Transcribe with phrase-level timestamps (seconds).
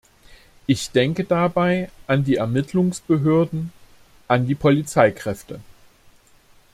[0.65, 3.71] Ich denke dabei an die Ermittlungsbehörden,
[4.27, 5.59] an die Polizeikräfte.